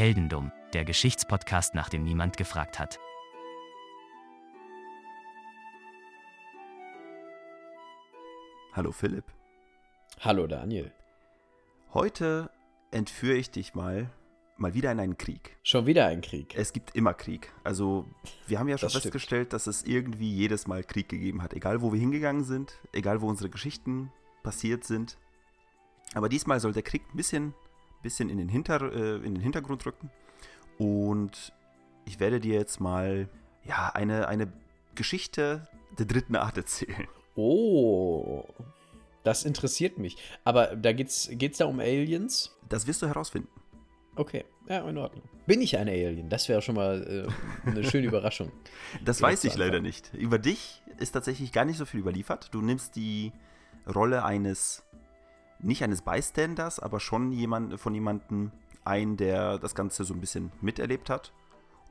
[0.00, 2.98] Heldendum, der Geschichtspodcast, nach dem niemand gefragt hat.
[8.72, 9.24] Hallo Philipp.
[10.20, 10.90] Hallo Daniel.
[11.92, 12.48] Heute
[12.90, 14.10] entführe ich dich mal
[14.56, 15.58] mal wieder in einen Krieg.
[15.62, 16.54] Schon wieder ein Krieg.
[16.56, 17.52] Es gibt immer Krieg.
[17.62, 18.06] Also
[18.46, 19.02] wir haben ja schon Das stimmt.
[19.02, 21.52] festgestellt, dass es irgendwie jedes Mal Krieg gegeben hat.
[21.52, 24.10] Egal wo wir hingegangen sind, egal wo unsere Geschichten
[24.42, 25.18] passiert sind.
[26.14, 27.52] Aber diesmal soll der Krieg ein bisschen,
[28.02, 30.10] bisschen in, den Hinter, äh, in den Hintergrund rücken.
[30.78, 31.52] Und
[32.04, 33.28] ich werde dir jetzt mal
[33.64, 34.52] ja, eine, eine
[34.94, 35.68] Geschichte
[35.98, 37.06] der dritten Art erzählen.
[37.36, 38.44] Oh,
[39.22, 40.16] das interessiert mich.
[40.44, 42.56] Aber da geht's, geht's da um Aliens?
[42.68, 43.48] Das wirst du herausfinden.
[44.16, 45.22] Okay, ja, in Ordnung.
[45.46, 46.28] Bin ich ein Alien?
[46.28, 47.28] Das wäre schon mal
[47.64, 48.52] äh, eine schöne Überraschung.
[49.04, 50.12] Das weiß ich leider nicht.
[50.14, 52.48] Über dich ist tatsächlich gar nicht so viel überliefert.
[52.52, 53.32] Du nimmst die
[53.92, 54.82] Rolle eines,
[55.62, 58.52] nicht eines Bystanders, aber schon jemand, von jemandem
[58.84, 61.32] ein, der das Ganze so ein bisschen miterlebt hat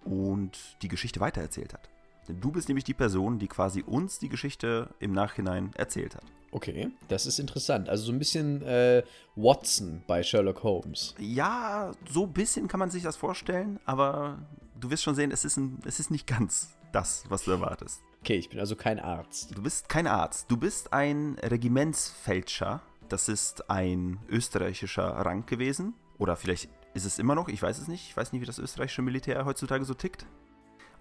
[0.06, 1.90] und die Geschichte weitererzählt hat.
[2.28, 6.24] Denn du bist nämlich die Person, die quasi uns die Geschichte im Nachhinein erzählt hat.
[6.52, 7.90] Okay, das ist interessant.
[7.90, 9.04] Also so ein bisschen äh,
[9.36, 11.14] Watson bei Sherlock Holmes.
[11.20, 14.40] Ja, so ein bisschen kann man sich das vorstellen, aber
[14.80, 18.02] du wirst schon sehen, es ist, ein, es ist nicht ganz das, was du erwartest.
[18.22, 19.56] Okay, ich bin also kein Arzt.
[19.56, 22.82] Du bist kein Arzt, du bist ein Regimentsfeldscher.
[23.10, 25.96] Das ist ein österreichischer Rang gewesen.
[26.18, 28.08] Oder vielleicht ist es immer noch, ich weiß es nicht.
[28.10, 30.26] Ich weiß nicht, wie das österreichische Militär heutzutage so tickt.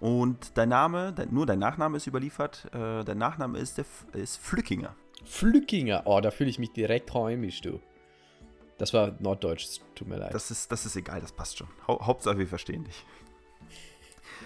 [0.01, 2.67] Und dein Name, nur dein Nachname ist überliefert.
[2.73, 4.95] Äh, dein Nachname ist, der, ist Flückinger.
[5.25, 6.03] Flückinger.
[6.05, 7.81] Oh, da fühle ich mich direkt heimisch, du.
[8.79, 10.33] Das war Norddeutsch, tut mir leid.
[10.33, 11.67] Das ist, das ist egal, das passt schon.
[11.89, 13.05] Hau Hauptsache, wir verstehen dich.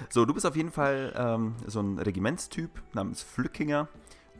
[0.08, 3.88] So, du bist auf jeden Fall ähm, so ein Regimentstyp namens Flückinger.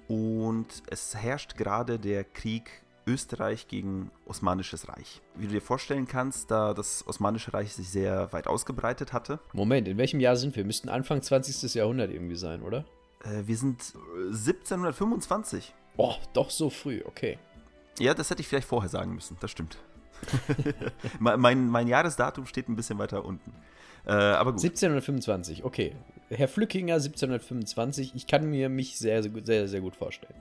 [0.09, 5.21] Und es herrscht gerade der Krieg Österreich gegen Osmanisches Reich.
[5.35, 9.41] Wie du dir vorstellen kannst, da das Osmanische Reich sich sehr weit ausgebreitet hatte.
[9.53, 10.65] Moment, in welchem Jahr sind wir?
[10.65, 11.75] Müssten Anfang 20.
[11.75, 12.85] Jahrhundert irgendwie sein, oder?
[13.25, 15.75] Äh, wir sind äh, 1725.
[15.97, 17.39] Oh, doch so früh, okay.
[17.99, 19.79] Ja, das hätte ich vielleicht vorher sagen müssen, das stimmt.
[21.19, 23.53] mein, mein, mein Jahresdatum steht ein bisschen weiter unten.
[24.07, 24.63] Äh, aber gut.
[24.63, 25.95] 1725, okay.
[26.29, 30.35] Herr Flückinger 1725, ich kann mir mich sehr, sehr, sehr, sehr gut vorstellen.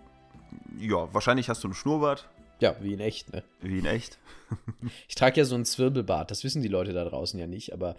[0.78, 2.30] Ja, wahrscheinlich hast du einen Schnurrbart,
[2.62, 3.44] Ja, wie in echt, ne?
[3.60, 4.18] wie in echt.
[5.08, 7.96] Ich trage ja so einen Zwirbelbart, das wissen die Leute da draußen ja nicht, aber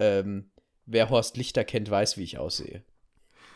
[0.00, 0.50] ähm,
[0.84, 2.82] wer Horst Lichter kennt, weiß, wie ich aussehe.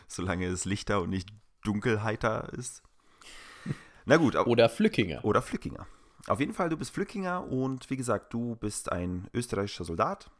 [0.07, 1.29] solange es lichter und nicht
[1.63, 2.83] dunkelheiter ist.
[4.05, 5.25] Na gut, Oder Flückinger.
[5.25, 5.85] oder Flückinger.
[6.27, 10.31] Auf jeden Fall, du bist Flückinger und wie gesagt, du bist ein österreichischer Soldat.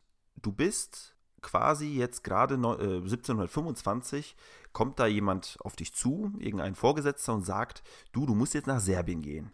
[0.42, 4.36] Du bist quasi jetzt gerade äh, 1725,
[4.72, 8.80] kommt da jemand auf dich zu, irgendein Vorgesetzter und sagt, du, du musst jetzt nach
[8.80, 9.52] Serbien gehen.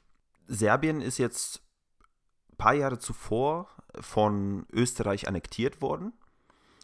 [0.54, 1.62] Serbien ist jetzt
[2.52, 3.68] ein paar Jahre zuvor
[4.00, 6.14] von Österreich annektiert worden.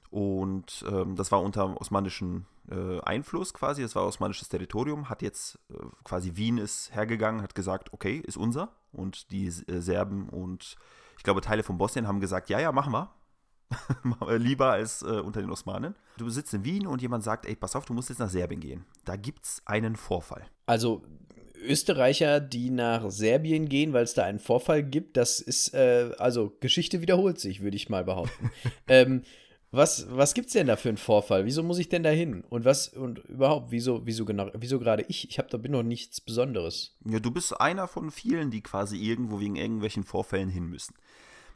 [0.10, 5.60] Und ähm, das war unter osmanischen äh, Einfluss quasi, das war osmanisches Territorium, hat jetzt
[5.70, 8.70] äh, quasi Wien ist hergegangen, hat gesagt, okay, ist unser.
[8.92, 10.78] Und die äh, Serben und
[11.18, 13.14] ich glaube Teile von Bosnien haben gesagt, ja, ja, machen wir.
[14.38, 15.96] Lieber als äh, unter den Osmanen.
[16.18, 18.62] Du sitzt in Wien und jemand sagt, ey, pass auf, du musst jetzt nach Serbien
[18.62, 18.86] gehen.
[19.06, 20.48] Da gibt's einen Vorfall.
[20.66, 21.04] Also
[21.62, 26.56] Österreicher, die nach Serbien gehen, weil es da einen Vorfall gibt, das ist, äh, also
[26.60, 28.52] Geschichte wiederholt sich, würde ich mal behaupten.
[28.88, 29.24] ähm,
[29.72, 31.46] was, was gibt's denn da für einen Vorfall?
[31.46, 32.44] Wieso muss ich denn da hin?
[32.50, 35.30] Und was, und überhaupt, wieso, wieso genau, wieso gerade ich?
[35.30, 36.98] Ich habe da bin noch nichts Besonderes.
[37.06, 40.96] Ja, du bist einer von vielen, die quasi irgendwo wegen irgendwelchen Vorfällen hin müssen.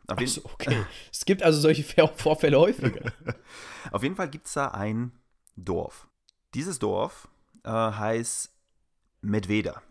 [0.05, 0.77] Auf, jeden, Achso, okay.
[1.11, 3.13] es gibt also solche Vorfälle häufiger.
[3.91, 5.13] auf jeden Fall gibt es da ein
[5.55, 6.07] Dorf.
[6.53, 7.27] Dieses Dorf
[7.63, 8.53] äh, heißt
[9.21, 9.81] Medveda.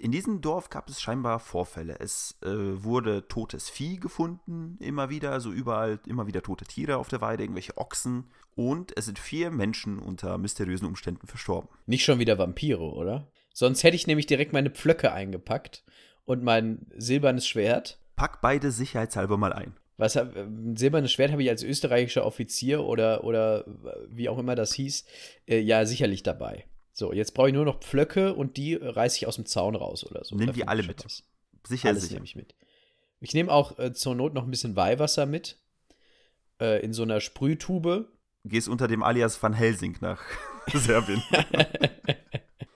[0.00, 1.96] In diesem Dorf gab es scheinbar Vorfälle.
[2.00, 7.08] Es äh, wurde totes Vieh gefunden, immer wieder, also überall immer wieder tote Tiere auf
[7.08, 8.30] der Weide, irgendwelche Ochsen.
[8.54, 11.68] Und es sind vier Menschen unter mysteriösen Umständen verstorben.
[11.84, 13.28] Nicht schon wieder Vampire, oder?
[13.52, 15.84] Sonst hätte ich nämlich direkt meine Pflöcke eingepackt
[16.24, 18.00] und mein silbernes Schwert.
[18.16, 19.74] Pack beide sicherheitshalber mal ein.
[19.98, 23.66] Was hab- ein silbernes Schwert habe ich als österreichischer Offizier oder, oder
[24.08, 25.04] wie auch immer das hieß,
[25.46, 26.64] äh, ja sicherlich dabei.
[27.00, 30.04] So, jetzt brauche ich nur noch Pflöcke und die reiße ich aus dem Zaun raus
[30.04, 30.36] oder so.
[30.36, 31.02] Nimm die alle mit.
[31.02, 31.22] was.
[31.66, 32.16] Sicher, Alles sicher.
[32.16, 32.54] nehme ich mit.
[33.20, 35.56] Ich nehme auch äh, zur Not noch ein bisschen Weihwasser mit.
[36.60, 38.12] Äh, in so einer Sprühtube.
[38.44, 40.22] Gehst unter dem Alias Van Helsing nach
[40.74, 41.22] Serbien.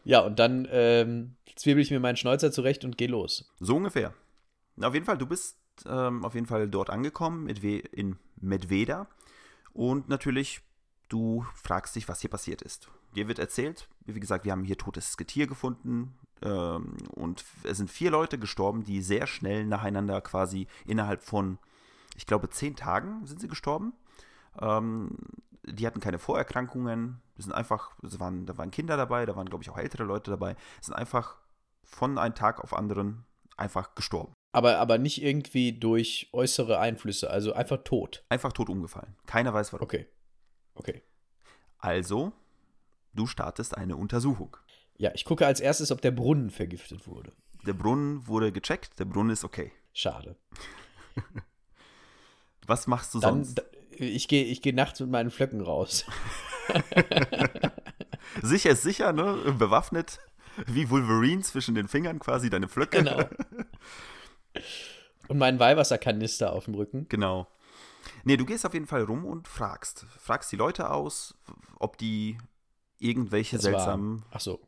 [0.07, 3.51] Ja, und dann ähm, zwiebel ich mir meinen Schnäuzer zurecht und gehe los.
[3.61, 4.15] So ungefähr.
[4.77, 9.07] Na, Auf jeden Fall, du bist ähm, auf jeden Fall dort angekommen in Medveda.
[9.75, 10.61] Und natürlich,
[11.09, 12.89] du fragst dich, was hier passiert ist.
[13.15, 16.15] Dir wird erzählt, wie gesagt, wir haben hier totes Getier gefunden.
[16.43, 21.59] Ähm, und es sind vier Leute gestorben, die sehr schnell nacheinander quasi innerhalb von,
[22.17, 23.93] ich glaube, zehn Tagen sind sie gestorben.
[24.61, 25.17] Ähm,
[25.67, 27.21] die hatten keine Vorerkrankungen.
[27.37, 30.05] Das sind einfach, das waren, da waren Kinder dabei, da waren, glaube ich, auch ältere
[30.05, 30.57] Leute dabei.
[30.81, 31.37] Sind einfach
[31.83, 33.25] von einem Tag auf anderen
[33.57, 34.33] einfach gestorben.
[34.53, 38.25] Aber, aber nicht irgendwie durch äußere Einflüsse, also einfach tot.
[38.29, 39.17] Einfach tot umgefallen.
[39.27, 39.85] Keiner weiß warum.
[39.85, 40.07] Okay.
[40.75, 41.03] Okay.
[41.79, 42.33] Also,
[43.13, 44.57] du startest eine Untersuchung.
[44.97, 47.33] Ja, ich gucke als erstes, ob der Brunnen vergiftet wurde.
[47.67, 49.73] Der Brunnen wurde gecheckt, der Brunnen ist okay.
[49.93, 50.37] Schade.
[52.67, 53.63] Was machst du Dann, sonst?
[53.91, 56.05] ich gehe ich geh nachts mit meinen Flöcken raus.
[58.43, 59.55] Sicher ist sicher, ne?
[59.59, 60.19] Bewaffnet,
[60.67, 62.99] wie Wolverine zwischen den Fingern quasi deine Flöcke.
[62.99, 63.25] Genau.
[65.29, 67.07] Und meinen Weihwasserkanister auf dem Rücken.
[67.09, 67.47] Genau.
[68.25, 70.07] Nee, du gehst auf jeden Fall rum und fragst.
[70.19, 71.35] Fragst die Leute aus,
[71.79, 72.39] ob die
[72.99, 74.25] irgendwelche Das seltsamen.
[74.31, 74.61] Ach so.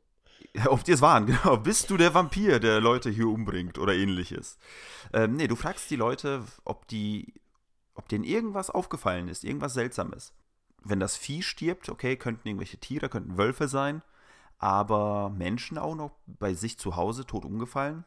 [0.68, 1.56] Ob die es waren, genau.
[1.56, 4.58] Bist du der Vampir, der Leute hier umbringt oder ähnliches?
[5.12, 7.34] Ähm, nee, du fragst die Leute, ob die,
[7.94, 10.32] ob denen irgendwas aufgefallen ist, irgendwas Seltsames.
[10.82, 14.02] Wenn das Vieh stirbt, okay, könnten irgendwelche Tiere, könnten Wölfe sein,
[14.58, 18.04] aber Menschen auch noch bei sich zu Hause tot umgefallen?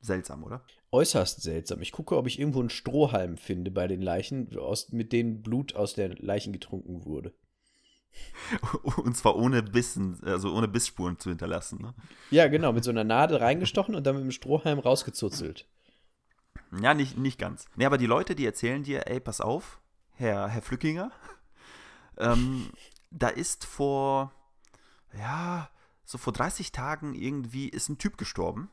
[0.00, 0.64] Seltsam, oder?
[0.92, 1.82] Äußerst seltsam.
[1.82, 5.74] Ich gucke, ob ich irgendwo einen Strohhalm finde bei den Leichen, aus, mit denen Blut
[5.74, 7.34] aus der Leichen getrunken wurde.
[8.96, 11.80] Und zwar ohne Bissen, also ohne Bissspuren zu hinterlassen.
[11.82, 11.94] Ne?
[12.30, 15.66] Ja, genau, mit so einer Nadel reingestochen und dann mit dem Strohhalm rausgezuzelt.
[16.80, 17.66] Ja, nicht, nicht ganz.
[17.76, 19.80] Nee, aber die Leute, die erzählen dir, ey, pass auf,
[20.12, 21.10] Herr, Herr Flückinger,
[22.18, 22.70] ähm,
[23.10, 24.32] da ist vor,
[25.16, 25.70] ja,
[26.04, 28.70] so vor 30 Tagen irgendwie ist ein Typ gestorben.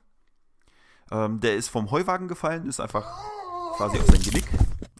[1.11, 3.05] Ähm, der ist vom Heuwagen gefallen, ist einfach
[3.75, 4.45] quasi auf sein Genick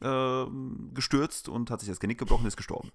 [0.01, 2.91] ähm, gestürzt und hat sich das Genick gebrochen, ist gestorben.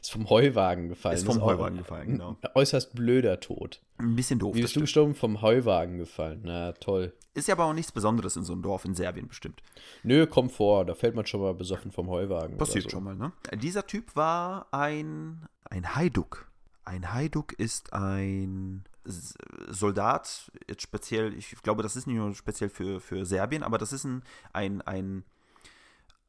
[0.00, 1.16] Ist vom Heuwagen gefallen.
[1.16, 2.36] Ist vom auch Heuwagen gefallen, genau.
[2.54, 3.80] Äußerst blöder Tod.
[3.98, 4.54] Ein bisschen doof.
[4.54, 5.14] Wie bist du gestorben?
[5.14, 6.40] Vom Heuwagen gefallen.
[6.44, 7.12] Na, toll.
[7.34, 9.62] Ist ja aber auch nichts Besonderes in so einem Dorf in Serbien bestimmt.
[10.02, 12.58] Nö, komm vor, da fällt man schon mal besoffen vom Heuwagen.
[12.58, 12.90] Passiert so.
[12.90, 13.32] schon mal, ne?
[13.54, 16.48] Dieser Typ war ein, ein Haiduk.
[16.84, 23.00] Ein Haiduk ist ein Soldat, jetzt speziell, ich glaube, das ist nicht nur speziell für,
[23.00, 24.22] für Serbien, aber das ist ein,
[24.52, 25.24] ein, ein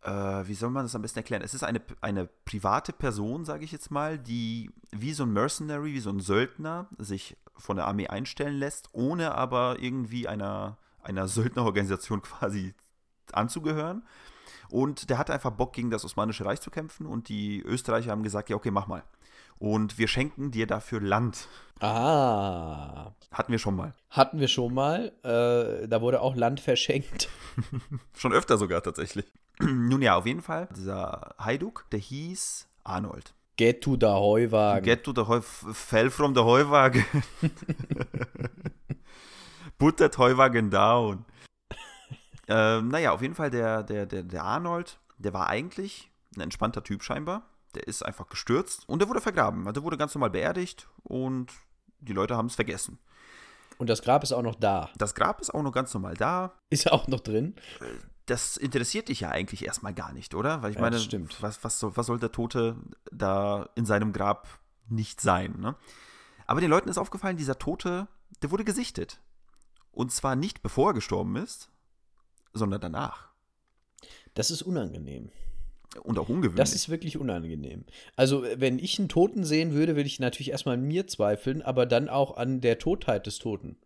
[0.01, 1.41] äh, wie soll man das am besten erklären?
[1.43, 5.93] Es ist eine, eine private Person, sage ich jetzt mal, die wie so ein Mercenary,
[5.93, 11.27] wie so ein Söldner sich von der Armee einstellen lässt, ohne aber irgendwie einer, einer
[11.27, 12.73] Söldnerorganisation quasi
[13.31, 14.03] anzugehören.
[14.69, 17.05] Und der hatte einfach Bock, gegen das Osmanische Reich zu kämpfen.
[17.05, 19.03] Und die Österreicher haben gesagt, ja, okay, mach mal.
[19.59, 21.47] Und wir schenken dir dafür Land.
[21.79, 23.93] Ah, Hatten wir schon mal.
[24.09, 25.11] hatten wir schon mal.
[25.23, 27.29] Äh, da wurde auch Land verschenkt.
[28.17, 29.25] Schon öfter sogar tatsächlich.
[29.59, 30.67] Nun ja, auf jeden Fall.
[30.75, 33.33] Dieser Haiduk, der hieß Arnold.
[33.57, 34.83] Get to the Heuwagen.
[34.83, 37.05] Get to the Heu fell from the Heuwagen.
[39.77, 41.25] Put that Heuwagen down.
[42.47, 46.83] ähm, naja, auf jeden Fall der, der, der, der Arnold, der war eigentlich ein entspannter
[46.83, 47.43] Typ scheinbar.
[47.75, 49.61] Der ist einfach gestürzt und der wurde vergraben.
[49.67, 51.51] Also der wurde ganz normal beerdigt und
[51.99, 52.99] die Leute haben es vergessen.
[53.77, 54.89] Und das Grab ist auch noch da.
[54.97, 56.53] Das Grab ist auch noch ganz normal da.
[56.69, 57.55] Ist auch noch drin.
[58.27, 60.61] Das interessiert dich ja eigentlich erstmal gar nicht, oder?
[60.61, 61.41] Weil ich Ja, meine, das stimmt.
[61.41, 62.77] Was, was, soll, was soll der Tote
[63.11, 64.47] da in seinem Grab
[64.87, 65.75] nicht sein, ne?
[66.45, 68.07] Aber den Leuten ist aufgefallen, dieser Tote,
[68.41, 69.21] der wurde gesichtet.
[69.91, 71.69] Und zwar nicht bevor er gestorben ist,
[72.53, 73.29] sondern danach.
[74.33, 75.31] Das ist unangenehm.
[76.01, 76.57] Und auch ungewöhnlich.
[76.57, 77.85] Das ist wirklich unangenehm.
[78.15, 81.85] Also, wenn ich einen Toten sehen würde, würde ich natürlich erstmal an mir zweifeln, aber
[81.85, 83.77] dann auch an der Totheit des Toten.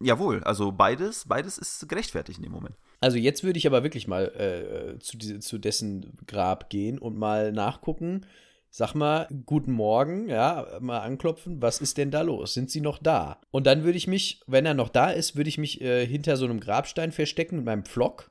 [0.00, 2.76] Jawohl, also beides, beides ist gerechtfertigt in dem Moment.
[3.00, 7.16] Also jetzt würde ich aber wirklich mal äh, zu, diese, zu dessen Grab gehen und
[7.16, 8.26] mal nachgucken.
[8.68, 12.52] Sag mal, guten Morgen, ja, mal anklopfen, was ist denn da los?
[12.52, 13.40] Sind sie noch da?
[13.50, 16.36] Und dann würde ich mich, wenn er noch da ist, würde ich mich äh, hinter
[16.36, 18.30] so einem Grabstein verstecken mit meinem Pflock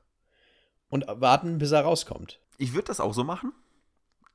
[0.88, 2.38] und warten, bis er rauskommt.
[2.58, 3.52] Ich würde das auch so machen.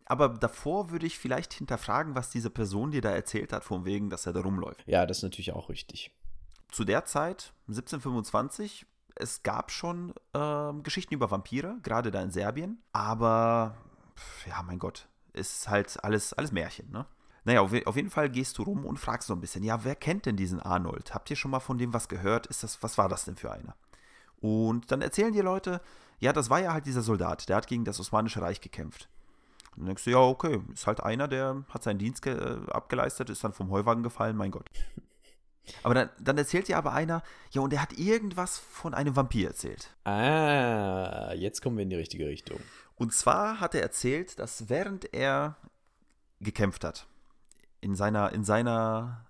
[0.06, 4.10] Aber davor würde ich vielleicht hinterfragen, was diese Person dir da erzählt hat, von wegen,
[4.10, 4.84] dass er da rumläuft.
[4.86, 6.12] Ja, das ist natürlich auch richtig.
[6.72, 8.86] zu der Zeit, 1725,
[9.16, 12.82] es gab schon ähm, Geschichten über Vampire, gerade da in Serbien.
[12.94, 13.78] Aber,
[14.48, 17.06] ja, mein Gott, ist halt alles, alles Märchen, ne?
[17.44, 19.96] Naja, auf, auf jeden Fall gehst du rum und fragst so ein bisschen, ja, wer
[19.96, 21.14] kennt denn diesen Arnold?
[21.14, 22.46] Habt ihr schon mal von dem was gehört?
[22.48, 23.76] Ist das, was war das denn für einer?
[24.40, 25.82] Und dann erzählen dir Leute,
[26.22, 29.10] ja, das war ja halt dieser Soldat, der hat gegen das Osmanische Reich gekämpft.
[29.72, 33.30] Und dann denkst du, ja, okay, ist halt einer, der hat seinen Dienst äh, abgeleistet,
[33.30, 34.70] ist dann vom Heuwagen gefallen, mein Gott.
[35.84, 39.48] Aber dann, dann erzählt dir aber einer, ja, und er hat irgendwas von einem Vampir
[39.48, 39.96] erzählt.
[40.06, 42.60] Ah, jetzt kommen wir in die richtige Richtung.
[42.96, 45.58] Und zwar hat er erzählt, dass während er
[46.40, 47.06] gekämpft hat,
[47.80, 49.28] in seiner, in seiner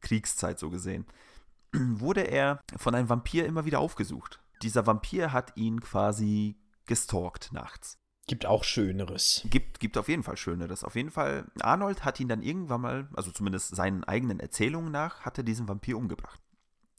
[0.00, 1.04] Kriegszeit so gesehen,
[1.72, 4.41] wurde er von einem Vampir immer wieder aufgesucht.
[4.62, 7.98] Dieser Vampir hat ihn quasi gestalkt nachts.
[8.28, 9.42] Gibt auch Schöneres.
[9.50, 10.84] Gibt, gibt auf jeden Fall Schöneres.
[10.84, 15.22] Auf jeden Fall, Arnold hat ihn dann irgendwann mal, also zumindest seinen eigenen Erzählungen nach,
[15.22, 16.40] hat er diesen Vampir umgebracht.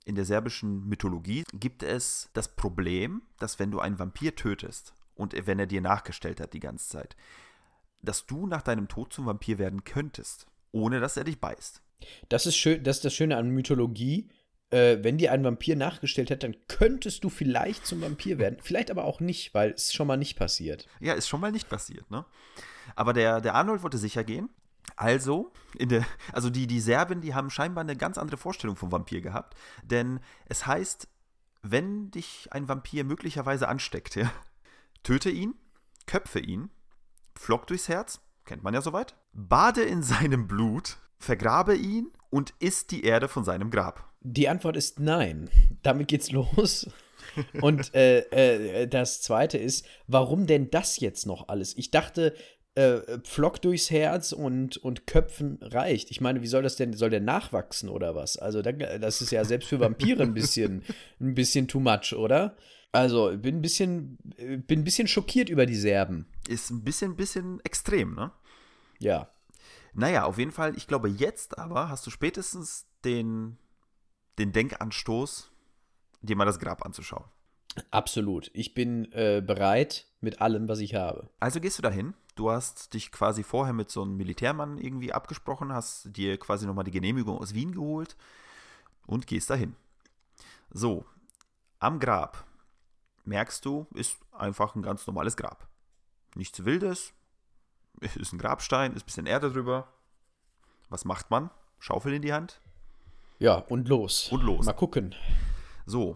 [0.05, 5.33] In der serbischen Mythologie gibt es das Problem, dass wenn du einen Vampir tötest und
[5.47, 7.15] wenn er dir nachgestellt hat die ganze Zeit,
[8.01, 11.81] dass du nach deinem Tod zum Vampir werden könntest, ohne dass er dich beißt.
[12.27, 14.27] Das ist schön, das ist das Schöne an Mythologie.
[14.73, 18.57] Äh, wenn dir ein Vampir nachgestellt hat, dann könntest du vielleicht zum Vampir werden.
[18.59, 20.87] Vielleicht aber auch nicht, weil es schon mal nicht passiert.
[20.99, 22.25] Ja, ist schon mal nicht passiert, ne?
[22.95, 24.49] Aber der, der Arnold wollte sicher gehen.
[24.95, 29.21] Also, der, also die, die Serben, die haben scheinbar eine ganz andere Vorstellung vom Vampir
[29.21, 29.55] gehabt.
[29.83, 31.07] Denn es heißt,
[31.61, 34.31] wenn dich ein Vampir möglicherweise ansteckt, ja,
[35.03, 35.53] töte ihn,
[36.07, 36.71] köpfe ihn,
[37.35, 42.89] flock durchs Herz, kennt man ja soweit, bade in seinem Blut, vergrabe ihn und isst
[42.89, 44.12] die Erde von seinem Grab.
[44.23, 45.49] Die Antwort ist nein.
[45.83, 46.89] Damit geht's los.
[47.61, 48.19] Und äh,
[48.81, 51.75] äh, das zweite ist, warum denn das jetzt noch alles?
[51.77, 52.35] Ich dachte,
[52.75, 56.09] äh, Pflock durchs Herz und, und Köpfen reicht.
[56.11, 58.37] Ich meine, wie soll das denn, soll der nachwachsen oder was?
[58.37, 60.83] Also, das ist ja selbst für Vampire ein bisschen,
[61.19, 62.55] ein bisschen too much, oder?
[62.91, 66.27] Also, bin ein bisschen, bin ein bisschen schockiert über die Serben.
[66.47, 68.31] Ist ein bisschen, bisschen extrem, ne?
[68.99, 69.29] Ja.
[69.93, 73.57] Naja, auf jeden Fall, ich glaube, jetzt aber hast du spätestens den,
[74.37, 75.51] den Denkanstoß,
[76.21, 77.25] dir mal das Grab anzuschauen.
[77.91, 78.51] Absolut.
[78.53, 81.29] Ich bin äh, bereit mit allem, was ich habe.
[81.39, 82.13] Also gehst du dahin.
[82.35, 86.83] Du hast dich quasi vorher mit so einem Militärmann irgendwie abgesprochen, hast dir quasi nochmal
[86.83, 88.15] die Genehmigung aus Wien geholt
[89.05, 89.75] und gehst dahin.
[90.71, 91.05] So,
[91.79, 92.43] am Grab
[93.25, 95.67] merkst du, ist einfach ein ganz normales Grab.
[96.35, 97.13] Nichts Wildes,
[98.15, 99.87] ist ein Grabstein, ist ein bisschen Erde drüber.
[100.89, 101.51] Was macht man?
[101.79, 102.61] Schaufel in die Hand?
[103.43, 104.31] Ja, und los.
[104.31, 104.65] Und los.
[104.65, 105.13] Mal gucken.
[105.85, 106.15] So,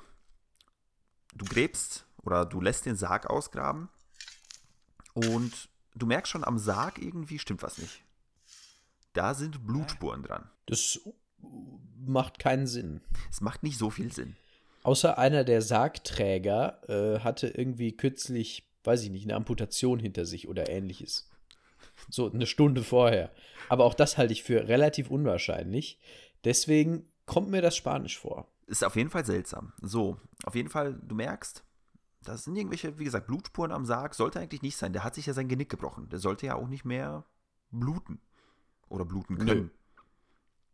[1.36, 3.90] du gräbst oder du lässt den Sarg ausgraben
[5.14, 8.02] und du merkst schon am Sarg irgendwie stimmt was nicht.
[9.12, 10.50] Da sind Blutspuren dran.
[10.68, 11.02] Das
[11.98, 13.02] macht keinen Sinn.
[13.30, 14.38] Es macht nicht so viel Sinn.
[14.84, 20.48] Außer einer der Sargträger äh, hatte irgendwie kürzlich, weiß ich nicht, eine Amputation hinter sich
[20.48, 21.30] oder ähnliches.
[22.10, 23.34] So eine Stunde vorher.
[23.68, 26.00] Aber auch das halte ich für relativ unwahrscheinlich.
[26.46, 28.48] Deswegen kommt mir das Spanisch vor.
[28.66, 29.74] Ist auf jeden Fall seltsam.
[29.82, 31.64] So, auf jeden Fall, du merkst,
[32.24, 34.16] das sind irgendwelche, wie gesagt, Blutspuren am Sarg.
[34.16, 34.92] Sollte eigentlich nicht sein.
[34.92, 36.10] Der hat sich ja sein Genick gebrochen.
[36.10, 37.24] Der sollte ja auch nicht mehr
[37.72, 38.20] bluten.
[38.90, 39.72] Oder bluten können.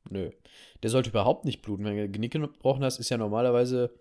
[0.10, 0.22] Nö.
[0.24, 0.32] Nö.
[0.82, 1.84] Der sollte überhaupt nicht bluten.
[1.84, 3.94] Wenn du Genick gebrochen hast, ist ja normalerweise.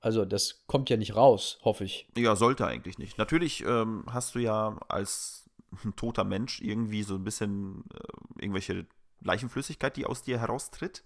[0.00, 2.08] Also, das kommt ja nicht raus, hoffe ich.
[2.16, 3.18] Ja, sollte eigentlich nicht.
[3.18, 5.50] Natürlich ähm, hast du ja als
[5.96, 8.86] toter Mensch irgendwie so ein bisschen äh, irgendwelche
[9.20, 11.04] Leichenflüssigkeit, die aus dir heraustritt.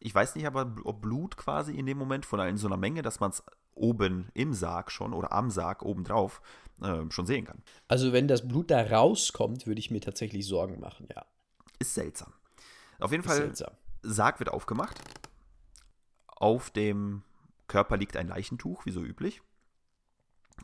[0.00, 3.02] Ich weiß nicht aber, ob Blut quasi in dem Moment von in so einer Menge,
[3.02, 3.42] dass man es
[3.74, 6.40] oben im Sarg schon oder am Sarg obendrauf
[6.82, 7.62] äh, schon sehen kann.
[7.88, 11.24] Also wenn das Blut da rauskommt, würde ich mir tatsächlich Sorgen machen, ja.
[11.78, 12.32] Ist seltsam.
[12.98, 13.74] Auf jeden Ist Fall, seltsam.
[14.02, 14.98] Sarg wird aufgemacht.
[16.26, 17.22] Auf dem
[17.68, 19.42] Körper liegt ein Leichentuch, wie so üblich.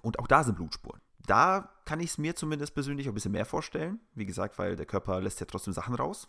[0.00, 1.00] Und auch da sind Blutspuren.
[1.26, 4.00] Da kann ich es mir zumindest persönlich ein bisschen mehr vorstellen.
[4.14, 6.28] Wie gesagt, weil der Körper lässt ja trotzdem Sachen raus.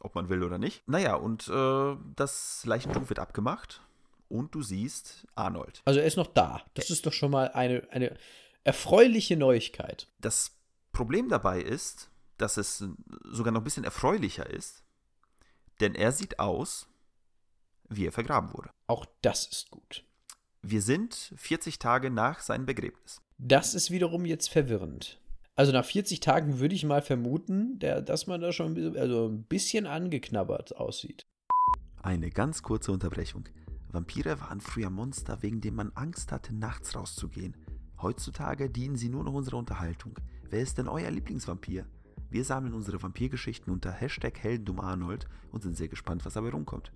[0.00, 0.86] Ob man will oder nicht.
[0.86, 3.80] Naja, und äh, das Leichentuch wird abgemacht
[4.28, 5.82] und du siehst Arnold.
[5.84, 6.62] Also er ist noch da.
[6.74, 8.16] Das ist doch schon mal eine, eine
[8.64, 10.08] erfreuliche Neuigkeit.
[10.20, 10.52] Das
[10.92, 12.84] Problem dabei ist, dass es
[13.24, 14.82] sogar noch ein bisschen erfreulicher ist,
[15.80, 16.88] denn er sieht aus,
[17.88, 18.70] wie er vergraben wurde.
[18.86, 20.04] Auch das ist gut.
[20.62, 23.20] Wir sind 40 Tage nach seinem Begräbnis.
[23.38, 25.20] Das ist wiederum jetzt verwirrend.
[25.56, 29.44] Also nach 40 Tagen würde ich mal vermuten, der, dass man da schon also ein
[29.44, 31.26] bisschen angeknabbert aussieht.
[32.02, 33.48] Eine ganz kurze Unterbrechung.
[33.88, 37.56] Vampire waren früher Monster, wegen denen man Angst hatte, nachts rauszugehen.
[38.02, 40.18] Heutzutage dienen sie nur noch unserer Unterhaltung.
[40.50, 41.86] Wer ist denn euer Lieblingsvampir?
[42.30, 46.90] Wir sammeln unsere Vampirgeschichten unter Hashtag Heldendumarnold und sind sehr gespannt, was dabei rumkommt.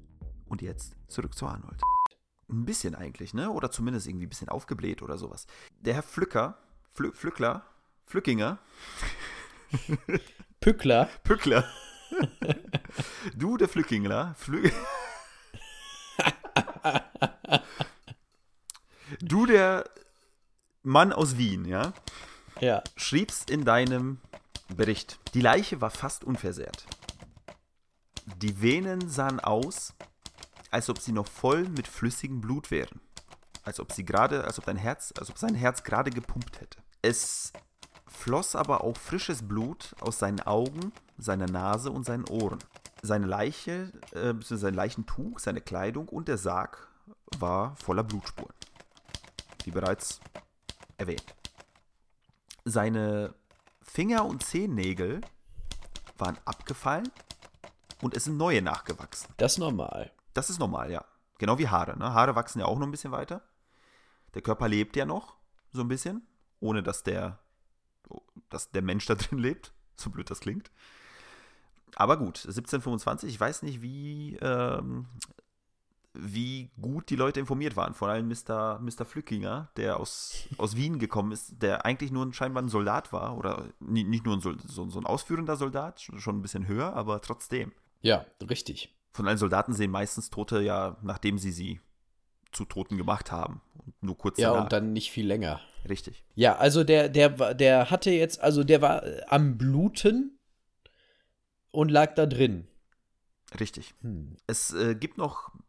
[0.47, 1.81] Und jetzt zurück zu Arnold.
[2.51, 3.53] Ein bisschen eigentlich, ne?
[3.53, 5.47] Oder zumindest irgendwie ein bisschen aufgebläht oder sowas.
[5.81, 6.59] Der Herr Pflücker,
[6.93, 7.65] Pflü Pflückler,
[8.09, 8.59] Pflückinger.
[10.61, 11.09] Pückler.
[11.23, 11.69] Pückler.
[13.37, 14.35] du, der Pflückingler.
[14.39, 14.71] Flü
[19.21, 19.85] du, der
[20.83, 21.93] Mann aus Wien, ja?
[22.61, 22.83] Ja.
[22.97, 24.19] Schriebst in deinem
[24.75, 26.87] Bericht, die Leiche war fast unversehrt.
[28.37, 29.95] Die Venen sahen aus,
[30.71, 33.01] als ob sie noch voll mit flüssigem Blut wären.
[33.63, 36.79] Als ob sie gerade, als ob dein Herz, als ob sein Herz gerade gepumpt hätte.
[37.03, 37.53] Es
[38.09, 42.59] floss aber auch frisches Blut aus seinen Augen, seiner Nase und seinen Ohren.
[43.03, 46.89] Seine Leiche, äh, sein Leichentuch, seine Kleidung und der Sarg
[47.39, 48.55] war voller Blutspuren.
[49.65, 50.21] Wie bereits
[50.97, 51.35] erwähnt.
[52.65, 53.35] Seine
[53.83, 55.21] Finger- und Zehennägel
[56.19, 57.09] waren abgefallen
[58.03, 59.33] und es sind neue nachgewachsen.
[59.37, 60.11] Das ist normal.
[60.35, 61.05] Das ist normal, ja.
[61.39, 61.97] Genau wie Haare.
[61.99, 62.13] Ne?
[62.13, 63.43] Haare wachsen ja auch noch ein bisschen weiter.
[64.35, 65.37] Der Körper lebt ja noch
[65.73, 66.27] so ein bisschen,
[66.61, 67.39] ohne dass der,
[68.49, 69.73] dass der Mensch da drin lebt.
[69.97, 70.71] So blöd das klingt.
[71.97, 75.07] Aber gut, 1725, ich weiß nicht, wie, ähm,
[76.15, 77.95] wie gut die Leute informiert waren.
[77.95, 78.79] Vor allem Mr.
[78.81, 79.05] Mr.
[79.05, 83.37] Flückinger, der aus, aus Wien gekommen ist, der eigentlich nur ein, scheinbar ein Soldat war.
[83.37, 87.73] Oder nicht nur ein, so, so ein ausführender Soldat, schon ein bisschen höher, aber trotzdem.
[88.01, 88.95] Ja, richtig.
[89.13, 91.81] Von allen Soldaten sehen meistens Tote ja, nachdem sie sie
[92.53, 93.61] zu Toten gemacht haben.
[93.75, 94.65] Und nur kurz Ja, danach.
[94.65, 95.61] und dann nicht viel länger.
[95.89, 96.25] Richtig.
[96.35, 100.39] Ja, also der, der, war- der hatte jetzt, also der war äh, am Bluten
[101.71, 102.67] und lag da drin.
[103.59, 103.95] Richtig.
[104.03, 104.37] Hm.
[104.47, 105.65] Es äh, gibt noch ein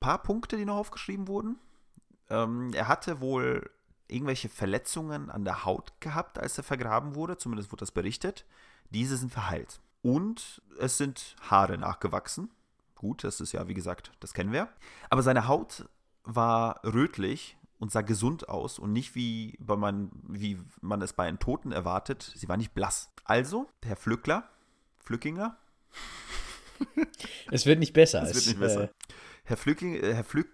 [0.00, 1.58] paar Punkte, die noch aufgeschrieben wurden.
[2.30, 3.70] Ähm, er hatte wohl
[4.08, 7.36] irgendwelche Verletzungen an der Haut gehabt, als er vergraben wurde.
[7.36, 8.44] Zumindest wurde das berichtet.
[8.90, 9.80] Diese sind verheilt.
[10.02, 12.50] Und es sind Haare nachgewachsen.
[12.94, 14.68] Gut, das ist ja, wie gesagt, das kennen wir.
[15.10, 15.88] Aber seine Haut
[16.24, 21.26] war rötlich und sah gesund aus und nicht wie, bei man, wie man es bei
[21.26, 22.32] einem Toten erwartet.
[22.34, 23.10] Sie war nicht blass.
[23.24, 24.48] Also, Herr Flückler,
[24.98, 25.56] Flückinger,
[27.50, 28.22] Es wird nicht besser.
[28.22, 28.84] es wird nicht besser.
[28.84, 28.88] Äh,
[29.44, 30.48] Herr Flücking, äh, Herr Flück.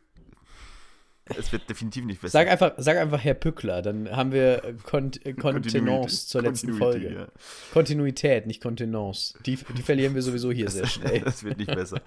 [1.27, 2.33] Es wird definitiv nicht besser.
[2.33, 6.75] sag, einfach, sag einfach Herr Pückler, dann haben wir äh, Kont äh, Kontenance zur letzten
[6.75, 7.15] Folge.
[7.15, 7.27] ja.
[7.73, 9.35] Kontinuität, nicht Kontenance.
[9.47, 11.21] Die, die verlieren wir sowieso hier sehr schnell.
[11.21, 12.03] Das wird nicht besser.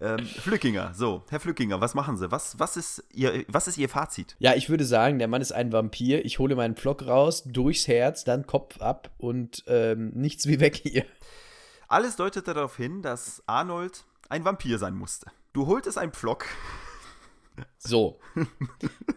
[0.00, 2.30] ähm, Flückinger, so, Herr Flückinger, was machen Sie?
[2.30, 4.36] Was, was, ist Ihr, was ist Ihr Fazit?
[4.38, 6.24] Ja, ich würde sagen, der Mann ist ein Vampir.
[6.24, 10.76] Ich hole meinen Pflock raus, durchs Herz, dann Kopf ab und ähm, nichts wie weg
[10.76, 11.04] hier.
[11.88, 15.26] Alles deutete darauf hin, dass Arnold ein Vampir sein musste.
[15.52, 16.46] Du holtest einen Pflock.
[17.78, 18.20] So.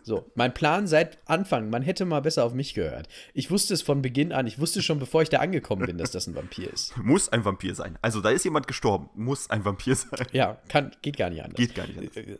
[0.03, 0.31] So.
[0.35, 3.07] Mein Plan seit Anfang, man hätte mal besser auf mich gehört.
[3.33, 4.47] Ich wusste es von Beginn an.
[4.47, 6.97] Ich wusste schon, bevor ich da angekommen bin, dass das ein Vampir ist.
[6.97, 7.97] Muss ein Vampir sein.
[8.01, 9.09] Also, da ist jemand gestorben.
[9.15, 10.27] Muss ein Vampir sein.
[10.31, 11.57] Ja, kann, geht gar nicht anders.
[11.57, 12.17] Geht gar nicht anders.
[12.17, 12.37] Äh,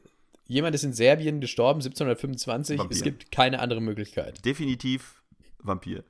[0.48, 2.78] Jemand ist in Serbien gestorben, 1725.
[2.80, 2.96] Vampir.
[2.96, 4.44] Es gibt keine andere Möglichkeit.
[4.46, 5.22] Definitiv
[5.60, 6.04] Vampir.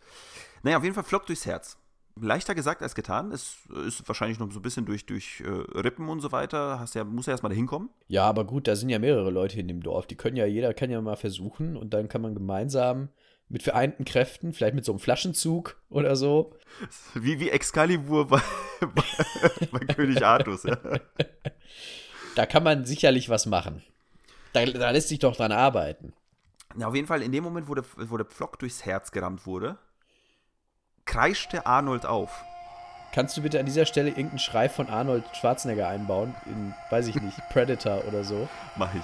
[0.63, 1.77] Naja, auf jeden Fall Flock durchs Herz.
[2.19, 3.31] Leichter gesagt als getan.
[3.31, 5.49] Es ist wahrscheinlich noch so ein bisschen durch, durch äh,
[5.79, 6.79] Rippen und so weiter.
[6.79, 7.89] Hast ja, muss ja erstmal da hinkommen.
[8.07, 10.05] Ja, aber gut, da sind ja mehrere Leute in dem Dorf.
[10.05, 13.09] Die können ja, jeder kann ja mal versuchen und dann kann man gemeinsam
[13.49, 16.55] mit vereinten Kräften, vielleicht mit so einem Flaschenzug oder so.
[17.13, 18.41] Wie, wie Excalibur bei,
[18.81, 20.63] bei, bei König Artus.
[20.63, 20.77] Ja.
[22.35, 23.83] Da kann man sicherlich was machen.
[24.53, 26.13] Da, da lässt sich doch dran arbeiten.
[26.75, 29.45] Na, auf jeden Fall, in dem Moment, wo der, wo der Pflock durchs Herz gerammt
[29.45, 29.77] wurde,
[31.13, 32.43] kreischte Arnold auf.
[33.11, 36.33] Kannst du bitte an dieser Stelle irgendeinen Schrei von Arnold Schwarzenegger einbauen?
[36.47, 38.49] In, weiß ich nicht, Predator oder so.
[38.75, 39.03] Mach ich.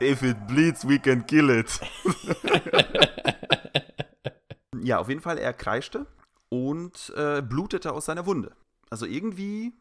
[0.00, 1.80] If it bleeds, we can kill it.
[4.82, 6.06] ja, auf jeden Fall, er kreischte
[6.48, 8.52] und äh, blutete aus seiner Wunde.
[8.88, 9.74] Also irgendwie,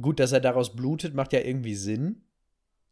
[0.00, 2.22] Gut, dass er daraus blutet, macht ja irgendwie Sinn.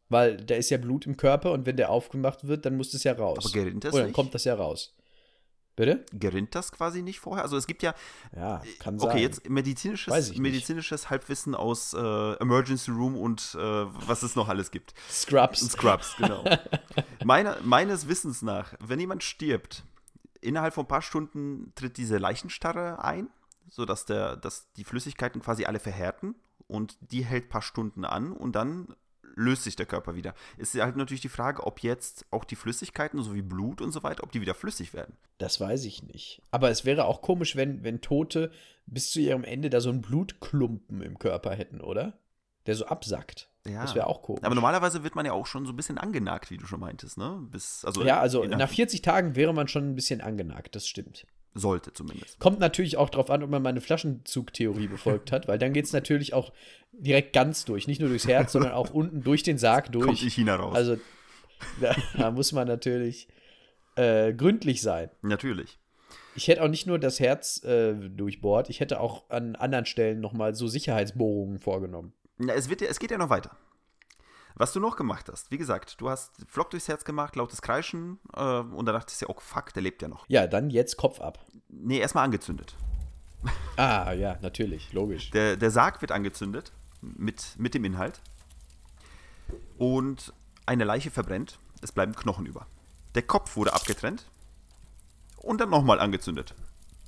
[0.09, 3.03] Weil da ist ja Blut im Körper und wenn der aufgemacht wird, dann muss das
[3.03, 3.39] ja raus.
[3.41, 4.15] aber gerinnt das Oder dann nicht?
[4.15, 4.95] kommt das ja raus.
[5.77, 6.05] Bitte?
[6.13, 7.43] Gerinnt das quasi nicht vorher?
[7.43, 7.95] Also es gibt ja,
[8.35, 9.11] Ja, kann sein.
[9.11, 11.99] okay, jetzt medizinisches, medizinisches Halbwissen aus äh,
[12.35, 14.95] Emergency Room und äh, was es noch alles gibt.
[15.11, 15.63] Scrubs.
[15.63, 16.45] Und Scrubs, genau.
[17.25, 19.83] Meine, meines Wissens nach, wenn jemand stirbt,
[20.41, 23.29] innerhalb von ein paar Stunden tritt diese Leichenstarre ein,
[23.69, 26.37] sodass der, dass die Flüssigkeiten quasi alle verhärten
[26.69, 28.95] und die hält ein paar Stunden an und dann
[29.35, 30.35] löst sich der Körper wieder.
[30.57, 34.03] Ist halt natürlich die Frage, ob jetzt auch die Flüssigkeiten, so wie Blut und so
[34.03, 35.17] weiter, ob die wieder flüssig werden.
[35.39, 36.43] Das weiß ich nicht.
[36.51, 38.51] Aber es wäre auch komisch, wenn, wenn Tote
[38.87, 42.19] bis zu ihrem Ende da so einen Blutklumpen im Körper hätten, oder?
[42.67, 43.51] Der so absackt.
[43.67, 43.83] Ja.
[43.83, 44.43] Das wäre auch komisch.
[44.43, 47.17] Aber normalerweise wird man ja auch schon so ein bisschen angenagt, wie du schon meintest,
[47.17, 47.39] ne?
[47.51, 51.27] Bis, also ja, also nach 40 Tagen wäre man schon ein bisschen angenagt, das stimmt.
[51.55, 52.39] Sollte zumindest.
[52.41, 55.93] Kommt natürlich auch drauf an, ob man meine Flaschenzugtheorie befolgt hat, weil dann geht es
[55.93, 56.53] natürlich auch
[56.93, 57.87] direkt ganz durch.
[57.87, 60.07] Nicht nur durchs Herz, sondern auch unten durch den Sarg durch.
[60.07, 60.75] Kommt in China raus.
[60.75, 60.99] Also
[61.81, 63.29] da, da muss man natürlich
[63.97, 65.11] äh, gründlich sein.
[65.23, 65.79] natürlich.
[66.37, 70.21] Ich hätte auch nicht nur das Herz äh, durchbohrt, ich hätte auch an anderen Stellen
[70.21, 72.13] nochmal so Sicherheitsbohrungen vorgenommen.
[72.39, 73.57] Na, es, wird ja, es geht ja noch weiter.
[74.57, 78.21] Was du noch gemacht hast, wie gesagt, du hast Flock durchs Herz gemacht, lautes Kreischen
[78.35, 80.25] äh, und dann dachtest du ja, oh fuck, der lebt ja noch.
[80.29, 81.45] Ja, dann jetzt Kopf ab.
[81.69, 82.77] Nee, erstmal angezündet.
[83.77, 85.31] Ah, ja, natürlich, logisch.
[85.33, 88.21] Der, der Sarg wird angezündet mit, mit dem Inhalt
[89.77, 90.33] und
[90.67, 92.67] eine Leiche verbrennt, es bleiben Knochen über.
[93.17, 94.25] Der Kopf wurde abgetrennt
[95.37, 96.55] und dann nochmal angezündet.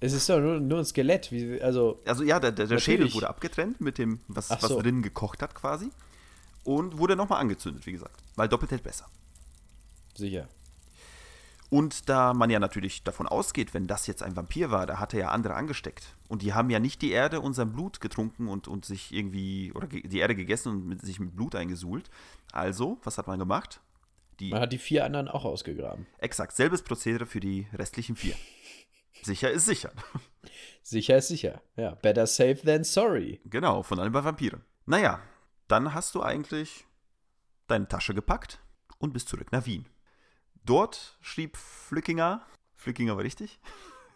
[0.00, 1.32] Es ist doch nur, nur ein Skelett.
[1.32, 2.78] Wie, also, Also ja, der, der, der.
[2.78, 4.82] Schädel wurde abgetrennt mit dem, was, Ach was so.
[4.82, 5.90] drin gekocht hat quasi
[6.66, 9.06] und wurde nochmal angezündet, wie gesagt, weil doppelt hält besser.
[10.14, 10.48] sicher.
[11.68, 15.14] Und da man ja natürlich davon ausgeht, wenn das jetzt ein Vampir war, da hat
[15.14, 16.14] er ja andere angesteckt.
[16.28, 19.72] Und die haben ja nicht die Erde und sein Blut getrunken und, und sich irgendwie,
[19.72, 22.08] oder die Erde gegessen und mit, sich mit Blut eingesuhlt.
[22.52, 23.80] Also, was hat man gemacht?
[24.38, 26.06] Die, man hat die vier anderen auch ausgegraben.
[26.18, 28.34] Exakt, selbes Prozedere für die restlichen vier.
[29.22, 29.90] sicher ist sicher.
[30.82, 31.96] Sicher ist sicher, ja.
[31.96, 33.40] Better safe than sorry.
[33.44, 34.62] Genau, von allem bei Vampiren.
[34.84, 35.20] Naja,
[35.68, 36.86] dann hast du eigentlich
[37.66, 38.60] deine Tasche gepackt
[38.98, 39.88] und bist zurück nach Wien.
[40.64, 43.60] Dort schrieb Flückinger, Flückinger war richtig?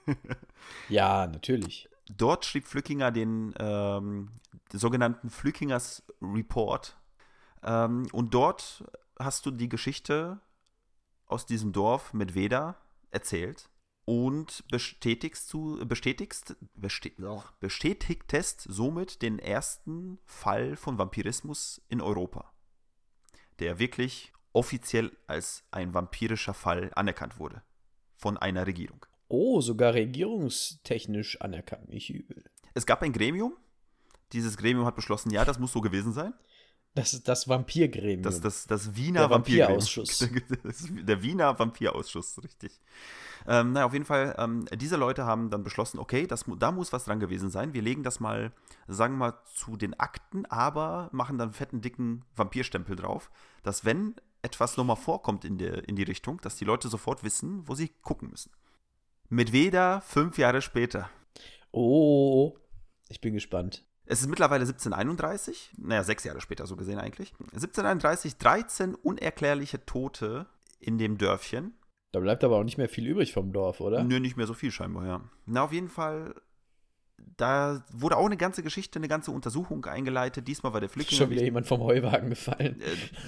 [0.89, 1.89] ja, natürlich.
[2.17, 4.31] Dort schrieb Flückinger den, ähm,
[4.73, 6.97] den sogenannten Flückingers Report.
[7.63, 8.85] Ähm, und dort
[9.19, 10.41] hast du die Geschichte
[11.27, 12.77] aus diesem Dorf mit Veda
[13.11, 13.70] erzählt
[14.11, 16.57] und bestätigst, du, bestätigst,
[17.61, 22.53] bestätigtest somit den ersten Fall von Vampirismus in Europa,
[23.61, 27.63] der wirklich offiziell als ein vampirischer Fall anerkannt wurde
[28.17, 29.07] von einer Regierung.
[29.29, 32.51] Oh, sogar regierungstechnisch anerkannt, nicht übel.
[32.75, 33.57] Es gab ein Gremium.
[34.33, 36.35] Dieses Gremium hat beschlossen, ja, das muss so gewesen sein.
[36.95, 38.23] Das ist das Vampirgremium.
[38.23, 40.19] Das, das, das Wiener der Vampirausschuss.
[41.03, 42.81] der Wiener Vampirausschuss, richtig.
[43.47, 46.93] Ähm, naja, auf jeden Fall, ähm, diese Leute haben dann beschlossen, okay, das, da muss
[46.93, 47.75] was dran gewesen sein.
[47.75, 48.53] Wir legen das mal,
[48.89, 53.31] sagen wir mal, zu den Akten, aber machen dann einen fetten, dicken Vampirstempel drauf,
[53.63, 57.69] dass wenn etwas nochmal vorkommt in, der, in die Richtung, dass die Leute sofort wissen,
[57.69, 58.51] wo sie gucken müssen.
[59.29, 61.09] Mit Veda fünf Jahre später.
[61.71, 62.57] Oh,
[63.09, 63.85] ich bin gespannt.
[64.11, 67.33] Es ist mittlerweile 1731, naja, sechs Jahre später so gesehen eigentlich.
[67.39, 70.47] 1731, 13 unerklärliche Tote
[70.81, 71.75] in dem Dörfchen.
[72.11, 74.03] Da bleibt aber auch nicht mehr viel übrig vom Dorf, oder?
[74.03, 75.21] Nö, nicht mehr so viel scheinbar, ja.
[75.47, 76.35] Na, auf jeden Fall
[77.37, 80.49] da wurde auch eine ganze Geschichte, eine ganze Untersuchung eingeleitet.
[80.49, 81.19] Diesmal war der Flüchtling.
[81.19, 82.81] Schon wieder jemand vom Heuwagen gefallen.
[82.81, 82.85] Äh,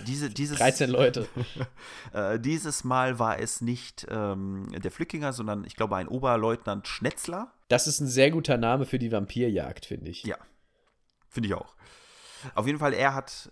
[0.07, 1.29] diese, dieses, 13 Leute.
[2.13, 7.53] äh, dieses Mal war es nicht ähm, der Flückinger, sondern ich glaube ein Oberleutnant Schnetzler.
[7.69, 10.25] Das ist ein sehr guter Name für die Vampirjagd, finde ich.
[10.25, 10.37] Ja,
[11.33, 11.75] finde ich auch.
[12.55, 13.51] Auf jeden Fall, er hat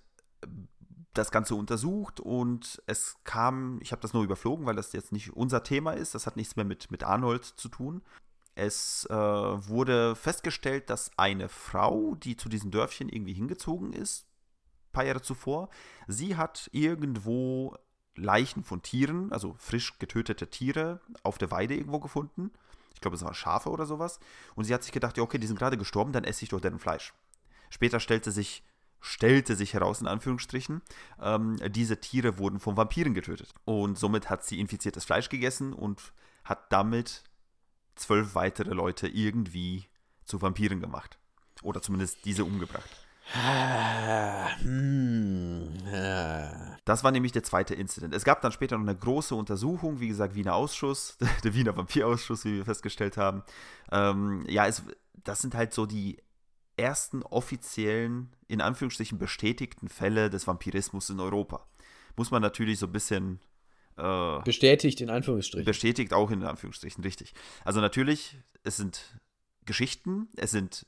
[1.14, 5.32] das Ganze untersucht und es kam, ich habe das nur überflogen, weil das jetzt nicht
[5.32, 8.02] unser Thema ist, das hat nichts mehr mit, mit Arnold zu tun.
[8.54, 14.26] Es äh, wurde festgestellt, dass eine Frau, die zu diesem Dörfchen irgendwie hingezogen ist,
[14.88, 15.70] ein paar Jahre zuvor,
[16.06, 17.76] sie hat irgendwo
[18.16, 22.50] Leichen von Tieren, also frisch getötete Tiere, auf der Weide irgendwo gefunden.
[22.94, 24.20] Ich glaube, es waren Schafe oder sowas.
[24.54, 26.60] Und sie hat sich gedacht, ja, okay, die sind gerade gestorben, dann esse ich doch
[26.60, 27.14] deren Fleisch.
[27.70, 28.62] Später stellte sich,
[29.00, 30.82] stellte sich heraus, in Anführungsstrichen,
[31.20, 33.54] ähm, diese Tiere wurden von Vampiren getötet.
[33.64, 36.12] Und somit hat sie infiziertes Fleisch gegessen und
[36.44, 37.22] hat damit
[37.94, 39.86] zwölf weitere Leute irgendwie
[40.24, 41.18] zu Vampiren gemacht.
[41.62, 42.90] Oder zumindest diese umgebracht.
[46.84, 48.12] Das war nämlich der zweite Incident.
[48.14, 52.44] Es gab dann später noch eine große Untersuchung, wie gesagt, Wiener Ausschuss, der Wiener Vampirausschuss,
[52.44, 53.44] wie wir festgestellt haben.
[53.92, 54.82] Ähm, ja, es,
[55.22, 56.18] das sind halt so die
[56.80, 61.66] ersten offiziellen, in Anführungsstrichen bestätigten Fälle des Vampirismus in Europa.
[62.16, 63.40] Muss man natürlich so ein bisschen
[63.96, 65.64] äh, bestätigt in Anführungsstrichen.
[65.64, 67.34] Bestätigt auch in Anführungsstrichen, richtig.
[67.64, 69.18] Also natürlich, es sind
[69.64, 70.86] Geschichten, es sind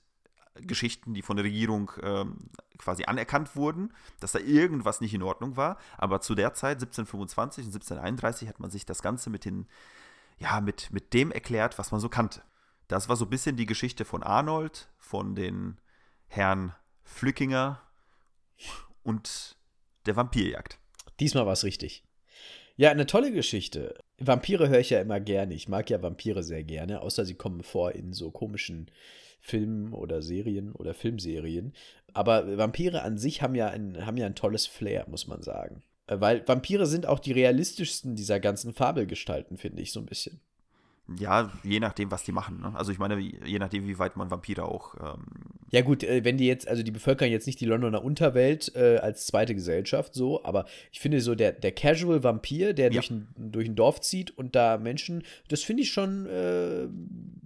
[0.54, 5.56] Geschichten, die von der Regierung ähm, quasi anerkannt wurden, dass da irgendwas nicht in Ordnung
[5.56, 5.78] war.
[5.96, 9.66] Aber zu der Zeit, 1725 und 1731, hat man sich das Ganze mit den,
[10.38, 12.42] ja, mit, mit dem erklärt, was man so kannte.
[12.88, 15.80] Das war so ein bisschen die Geschichte von Arnold, von den
[16.26, 17.80] Herrn Flückinger
[19.02, 19.56] und
[20.06, 20.78] der Vampirjagd.
[21.20, 22.04] Diesmal war es richtig.
[22.76, 23.94] Ja, eine tolle Geschichte.
[24.18, 25.54] Vampire höre ich ja immer gerne.
[25.54, 28.90] Ich mag ja Vampire sehr gerne, außer sie kommen vor in so komischen
[29.40, 31.74] Filmen oder Serien oder Filmserien.
[32.14, 35.82] Aber Vampire an sich haben ja ein, haben ja ein tolles Flair, muss man sagen.
[36.06, 40.40] Äh, weil Vampire sind auch die realistischsten dieser ganzen Fabelgestalten, finde ich so ein bisschen.
[41.18, 42.60] Ja, je nachdem, was die machen.
[42.60, 42.72] Ne?
[42.74, 44.94] Also ich meine, je nachdem, wie weit man Vampire auch.
[44.94, 45.24] Ähm
[45.70, 48.98] ja gut, äh, wenn die jetzt, also die bevölkern jetzt nicht die Londoner Unterwelt äh,
[48.98, 52.92] als zweite Gesellschaft so, aber ich finde so der, der Casual Vampir, der ja.
[52.92, 56.86] durch, ein, durch ein Dorf zieht und da Menschen, das finde ich schon, äh,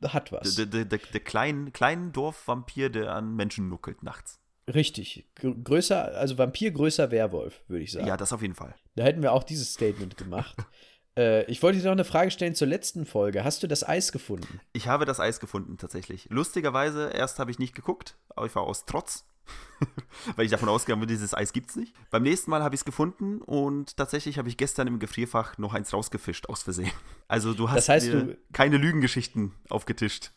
[0.06, 0.54] hat was.
[0.56, 4.38] Der, der, der, der kleine klein Dorfvampir, der an Menschen nuckelt nachts.
[4.72, 5.24] Richtig.
[5.36, 8.06] Größer, also Vampir größer Werwolf, würde ich sagen.
[8.06, 8.74] Ja, das auf jeden Fall.
[8.96, 10.56] Da hätten wir auch dieses Statement gemacht.
[11.16, 13.44] Äh, ich wollte dir noch eine Frage stellen zur letzten Folge.
[13.44, 14.60] Hast du das Eis gefunden?
[14.72, 16.28] Ich habe das Eis gefunden, tatsächlich.
[16.30, 19.24] Lustigerweise, erst habe ich nicht geguckt, aber ich war aus Trotz.
[20.36, 21.94] Weil ich davon ausgegangen bin, dieses Eis gibt es nicht.
[22.10, 25.72] Beim nächsten Mal habe ich es gefunden und tatsächlich habe ich gestern im Gefrierfach noch
[25.72, 26.90] eins rausgefischt, aus Versehen.
[27.28, 30.32] Also du hast das heißt, du, keine Lügengeschichten aufgetischt.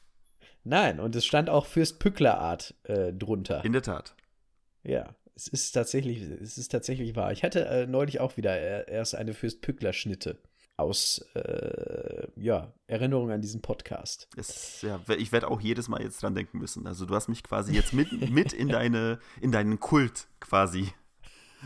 [0.63, 3.63] Nein, und es stand auch Fürst Pückler Art äh, drunter.
[3.65, 4.15] In der Tat.
[4.83, 7.31] Ja, es ist tatsächlich, es ist tatsächlich wahr.
[7.31, 10.37] Ich hatte äh, neulich auch wieder erst eine Fürst Pückler Schnitte
[10.79, 14.27] aus äh, ja, Erinnerung an diesen Podcast.
[14.35, 16.87] Es, ja, ich werde auch jedes Mal jetzt dran denken müssen.
[16.87, 20.89] Also du hast mich quasi jetzt mit, mit in, deine, in deinen Kult quasi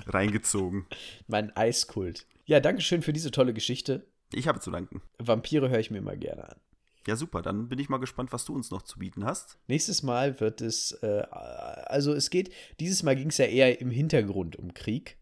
[0.08, 0.88] reingezogen.
[1.28, 2.26] Mein Eiskult.
[2.46, 4.06] Ja, danke schön für diese tolle Geschichte.
[4.34, 5.02] Ich habe zu danken.
[5.20, 6.60] Vampire höre ich mir immer gerne an.
[7.06, 7.42] Ja, super.
[7.42, 9.58] Dann bin ich mal gespannt, was du uns noch zu bieten hast.
[9.68, 13.92] Nächstes Mal wird es, äh, also es geht, dieses Mal ging es ja eher im
[13.92, 15.18] Hintergrund um Krieg.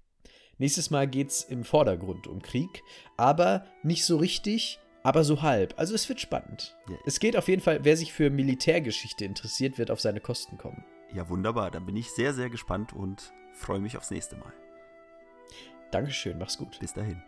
[0.62, 2.84] Nächstes Mal geht es im Vordergrund um Krieg,
[3.18, 5.74] aber nicht so richtig, aber so halb.
[5.78, 6.78] Also es wird spannend.
[6.88, 7.00] Yeah.
[7.04, 10.86] Es geht auf jeden Fall, wer sich für Militärgeschichte interessiert, wird auf seine Kosten kommen.
[11.16, 11.72] Ja, wunderbar.
[11.72, 14.54] Dann bin ich sehr, sehr gespannt und freue mich aufs nächste Mal.
[15.90, 16.80] Dankeschön, mach's gut.
[16.80, 17.24] Bis dahin.